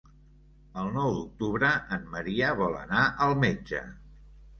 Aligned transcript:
El 0.83 0.87
nou 0.93 1.11
d'octubre 1.17 1.69
en 1.97 2.07
Maria 2.15 2.49
vol 2.63 2.79
anar 2.79 3.03
al 3.27 3.37
metge. 3.45 3.83